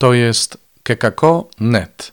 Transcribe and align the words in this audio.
To 0.00 0.14
jest 0.14 0.58
kekako.net. 0.82 2.12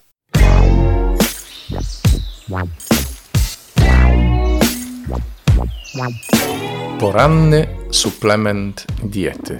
Poranny 6.99 7.67
suplement 7.91 8.85
diety. 9.03 9.59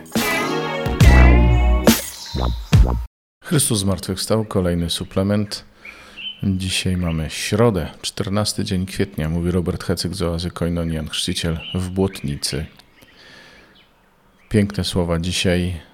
Chrystus 3.44 3.80
zmartwychwstał, 3.80 4.46
kolejny 4.46 4.90
suplement. 4.90 5.66
Dzisiaj 6.44 6.98
mamy 6.98 7.30
środę, 7.30 7.90
14 8.02 8.64
dzień 8.64 8.86
kwietnia, 8.86 9.30
mówi 9.30 9.52
Robert 9.52 9.84
Hecyk 9.84 10.16
z 10.16 10.22
oazy 10.22 10.52
Koinonian, 10.52 11.10
chrzciciel 11.10 11.60
w 11.74 11.90
Błotnicy. 11.90 12.66
Piękne 14.50 14.84
słowa 14.84 15.20
dzisiaj, 15.20 15.87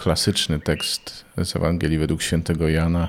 klasyczny 0.00 0.60
tekst 0.60 1.24
z 1.44 1.56
Ewangelii 1.56 1.98
według 1.98 2.22
świętego 2.22 2.68
Jana 2.68 3.08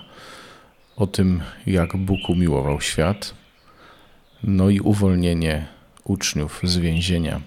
o 0.96 1.08
tym, 1.08 1.42
jak 1.66 1.98
Bóg 1.98 2.30
umiłował 2.30 2.82
świat, 2.82 3.34
no 4.44 4.70
i 4.70 4.80
uwolnienie 4.80 5.68
uczniów 6.04 6.62
z 6.64 6.78
więzienia. 6.78 7.42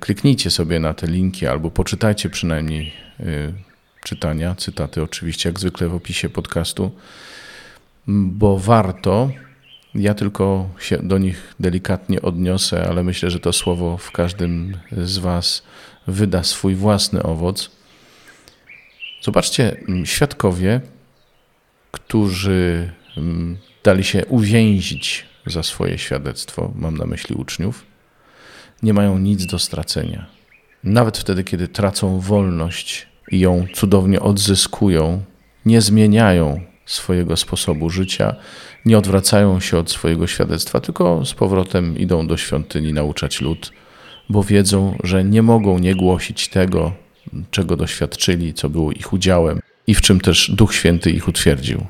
Kliknijcie 0.00 0.50
sobie 0.50 0.80
na 0.80 0.94
te 0.94 1.06
linki 1.06 1.46
albo 1.46 1.70
poczytajcie 1.70 2.30
przynajmniej 2.30 2.92
y, 3.20 3.52
czytania, 4.04 4.54
cytaty 4.54 5.02
oczywiście, 5.02 5.48
jak 5.48 5.60
zwykle 5.60 5.88
w 5.88 5.94
opisie 5.94 6.28
podcastu, 6.28 6.90
bo 8.06 8.58
warto. 8.58 9.30
Ja 9.94 10.14
tylko 10.14 10.68
się 10.78 10.98
do 10.98 11.18
nich 11.18 11.54
delikatnie 11.60 12.22
odniosę, 12.22 12.88
ale 12.88 13.02
myślę, 13.02 13.30
że 13.30 13.40
to 13.40 13.52
słowo 13.52 13.96
w 13.96 14.10
każdym 14.10 14.76
z 14.92 15.18
Was 15.18 15.62
wyda 16.06 16.42
swój 16.42 16.74
własny 16.74 17.22
owoc. 17.22 17.83
Zobaczcie, 19.24 19.76
świadkowie, 20.04 20.80
którzy 21.90 22.90
dali 23.84 24.04
się 24.04 24.26
uwięzić 24.26 25.26
za 25.46 25.62
swoje 25.62 25.98
świadectwo, 25.98 26.72
mam 26.74 26.96
na 26.96 27.06
myśli 27.06 27.34
uczniów, 27.34 27.86
nie 28.82 28.94
mają 28.94 29.18
nic 29.18 29.46
do 29.46 29.58
stracenia. 29.58 30.26
Nawet 30.84 31.18
wtedy, 31.18 31.44
kiedy 31.44 31.68
tracą 31.68 32.20
wolność 32.20 33.08
i 33.30 33.40
ją 33.40 33.66
cudownie 33.74 34.20
odzyskują, 34.20 35.22
nie 35.66 35.80
zmieniają 35.80 36.60
swojego 36.86 37.36
sposobu 37.36 37.90
życia, 37.90 38.36
nie 38.84 38.98
odwracają 38.98 39.60
się 39.60 39.78
od 39.78 39.90
swojego 39.90 40.26
świadectwa, 40.26 40.80
tylko 40.80 41.24
z 41.24 41.34
powrotem 41.34 41.98
idą 41.98 42.26
do 42.26 42.36
świątyni 42.36 42.92
nauczać 42.92 43.40
lud, 43.40 43.72
bo 44.28 44.42
wiedzą, 44.42 44.96
że 45.04 45.24
nie 45.24 45.42
mogą 45.42 45.78
nie 45.78 45.94
głosić 45.94 46.48
tego, 46.48 47.03
czego 47.50 47.76
doświadczyli, 47.76 48.54
co 48.54 48.68
było 48.68 48.92
ich 48.92 49.12
udziałem 49.12 49.60
i 49.86 49.94
w 49.94 50.00
czym 50.00 50.20
też 50.20 50.50
Duch 50.50 50.74
Święty 50.74 51.10
ich 51.10 51.28
utwierdził. 51.28 51.86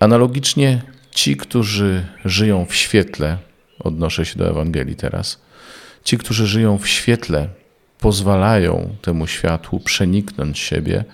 Analogicznie 0.00 0.82
ci, 1.10 1.36
którzy 1.36 2.06
żyją 2.24 2.66
w 2.68 2.74
świetle, 2.74 3.38
odnoszę 3.78 4.26
się 4.26 4.38
do 4.38 4.50
Ewangelii 4.50 4.96
teraz, 4.96 5.42
ci, 6.04 6.18
którzy 6.18 6.46
żyją 6.46 6.78
w 6.78 6.88
świetle, 6.88 7.48
pozwalają 7.98 8.96
temu 9.02 9.26
światłu 9.26 9.80
przeniknąć 9.80 10.58
siebie, 10.58 11.04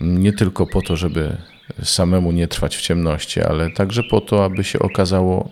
nie 0.00 0.32
tylko 0.32 0.66
po 0.66 0.82
to, 0.82 0.96
żeby 0.96 1.36
samemu 1.82 2.32
nie 2.32 2.48
trwać 2.48 2.76
w 2.76 2.80
ciemności, 2.80 3.40
ale 3.40 3.70
także 3.70 4.02
po 4.02 4.20
to, 4.20 4.44
aby 4.44 4.64
się 4.64 4.78
okazało, 4.78 5.48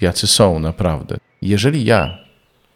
jacy 0.00 0.26
są 0.26 0.58
naprawdę. 0.58 1.16
Jeżeli 1.42 1.84
ja 1.84 2.25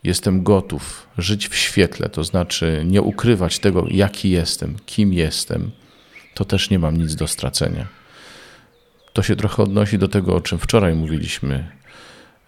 jestem 0.05 0.43
gotów 0.43 1.07
żyć 1.19 1.49
w 1.49 1.57
świetle, 1.57 2.09
to 2.09 2.25
znaczy 2.25 2.83
nie 2.87 3.03
ukrywać 3.03 3.59
tego, 3.59 3.87
jaki 3.91 4.31
jestem, 4.31 4.77
kim 4.87 5.13
jestem, 5.13 5.71
to 6.35 6.45
też 6.45 6.71
nie 6.71 6.79
mam 6.79 6.97
nic 6.97 7.15
do 7.15 7.27
stracenia. 7.27 7.87
To 9.13 9.23
się 9.23 9.37
trochę 9.37 9.63
odnosi 9.63 9.99
do 9.99 10.09
tego, 10.09 10.35
o 10.35 10.41
czym 10.41 10.59
wczoraj 10.59 10.95
mówiliśmy, 10.95 11.71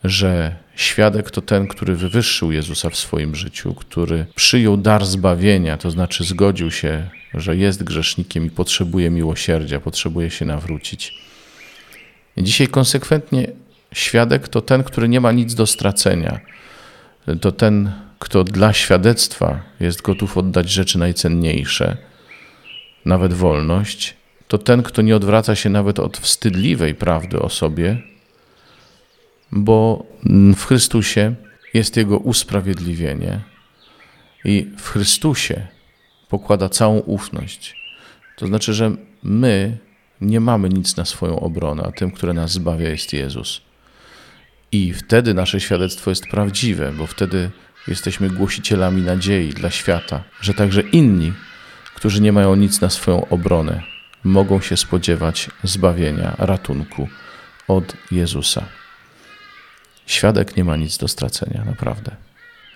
że 0.05 0.56
świadek 0.77 1.30
to 1.30 1.41
ten, 1.41 1.67
który 1.67 1.96
wywyższył 1.96 2.52
Jezusa 2.52 2.91
w 2.91 2.96
swoim 2.96 3.35
życiu, 3.35 3.74
który 3.74 4.27
przyjął 4.35 4.77
dar 4.77 5.07
zbawienia, 5.07 5.77
to 5.77 5.91
znaczy 5.91 6.24
zgodził 6.24 6.70
się, 6.70 7.08
że 7.35 7.57
jest 7.57 7.85
grzesznikiem 7.85 8.46
i 8.46 8.51
potrzebuje 8.51 9.11
miłosierdzia, 9.11 9.80
potrzebuje 9.80 10.30
się 10.30 10.45
nawrócić. 10.45 11.14
Dzisiaj 12.39 12.68
konsekwentnie 12.68 13.48
świadek 13.95 14.48
to 14.48 14.61
ten, 14.61 14.85
który 14.85 15.08
nie 15.08 15.20
ma 15.20 15.33
nic 15.33 15.55
do 15.55 15.67
stracenia. 15.67 16.41
To 17.40 17.52
ten, 17.52 17.92
kto 18.18 18.44
dla 18.44 18.72
świadectwa 18.72 19.60
jest 19.80 20.02
gotów 20.02 20.38
oddać 20.38 20.70
rzeczy 20.70 20.98
najcenniejsze, 20.98 21.96
nawet 23.05 23.33
wolność. 23.33 24.16
To 24.48 24.58
ten, 24.58 24.83
kto 24.83 25.02
nie 25.02 25.16
odwraca 25.16 25.55
się 25.55 25.70
nawet 25.70 25.98
od 25.98 26.18
wstydliwej 26.18 26.94
prawdy 26.94 27.40
o 27.40 27.48
sobie, 27.48 28.02
bo 29.52 30.06
w 30.56 30.64
Chrystusie 30.64 31.34
jest 31.74 31.96
Jego 31.96 32.18
usprawiedliwienie 32.18 33.40
i 34.44 34.70
w 34.78 34.88
Chrystusie 34.88 35.66
pokłada 36.28 36.68
całą 36.68 36.98
ufność. 36.98 37.77
To 38.36 38.46
znaczy, 38.46 38.74
że 38.74 38.96
my 39.22 39.78
nie 40.20 40.40
mamy 40.40 40.68
nic 40.68 40.96
na 40.96 41.05
swoją 41.05 41.40
obronę, 41.40 41.82
a 41.82 41.92
tym, 41.92 42.11
który 42.11 42.34
nas 42.34 42.52
zbawia, 42.52 42.88
jest 42.88 43.12
Jezus. 43.12 43.61
I 44.72 44.92
wtedy 44.92 45.34
nasze 45.34 45.60
świadectwo 45.60 46.10
jest 46.10 46.27
prawdziwe, 46.27 46.92
bo 46.92 47.06
wtedy 47.06 47.50
jesteśmy 47.88 48.30
głosicielami 48.30 49.02
nadziei 49.02 49.50
dla 49.50 49.70
świata, 49.70 50.24
że 50.40 50.55
także 50.55 50.80
inni, 50.80 51.33
którzy 51.94 52.20
nie 52.20 52.33
mają 52.33 52.55
nic 52.55 52.80
na 52.80 52.90
swoją 52.90 53.28
obronę, 53.28 53.82
mogą 54.24 54.61
się 54.61 54.77
spodziewać 54.77 55.50
zbawienia, 55.64 56.34
ratunku 56.38 57.08
od 57.68 57.96
Jezusa. 58.11 58.64
Świadek 60.06 60.56
nie 60.56 60.64
ma 60.64 60.77
nic 60.77 60.98
do 60.98 61.08
stracenia, 61.08 61.64
naprawdę. 61.64 62.16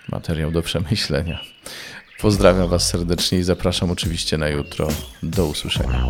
Materiał 0.09 0.51
do 0.51 0.63
przemyślenia. 0.63 1.41
Pozdrawiam 2.21 2.69
Was 2.69 2.89
serdecznie 2.89 3.39
i 3.39 3.43
zapraszam 3.43 3.91
oczywiście 3.91 4.39
na 4.39 4.49
jutro. 4.49 4.89
Do 5.23 5.47
usłyszenia. 5.47 6.05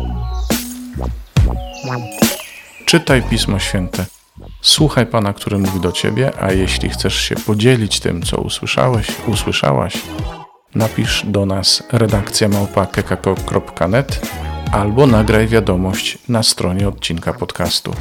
Czytaj 2.85 3.23
Pismo 3.29 3.59
Święte. 3.59 4.16
Słuchaj 4.67 5.05
Pana, 5.05 5.33
który 5.33 5.57
mówi 5.57 5.79
do 5.79 5.91
Ciebie, 5.91 6.31
a 6.39 6.51
jeśli 6.51 6.89
chcesz 6.89 7.15
się 7.15 7.35
podzielić 7.35 7.99
tym, 7.99 8.21
co 8.21 8.37
usłyszałeś, 8.37 9.07
usłyszałaś, 9.27 10.01
napisz 10.75 11.25
do 11.25 11.45
nas 11.45 11.83
redakcja 11.91 12.49
małpa.kekako.net 12.49 14.21
albo 14.71 15.07
nagraj 15.07 15.47
wiadomość 15.47 16.17
na 16.29 16.43
stronie 16.43 16.87
odcinka 16.87 17.33
podcastu. 17.33 17.93